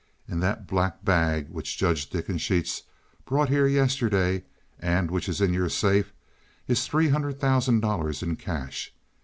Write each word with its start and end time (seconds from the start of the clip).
In 0.27 0.39
that 0.39 0.65
black 0.65 1.05
bag 1.05 1.49
which 1.49 1.77
Judge 1.77 2.09
Dickensheets 2.09 2.81
brought 3.23 3.49
here 3.49 3.67
yesterday, 3.67 4.45
and 4.79 5.11
which 5.11 5.29
is 5.29 5.41
in 5.41 5.53
your 5.53 5.69
safe, 5.69 6.11
is 6.67 6.87
three 6.87 7.09
hundred 7.09 7.39
thousand 7.39 7.81
dollars 7.81 8.23
in 8.23 8.35
cash. 8.35 8.95